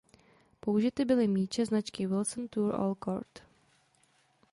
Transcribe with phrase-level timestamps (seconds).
[0.61, 3.39] Použity byly míče značky „Wilson Tour All Court“.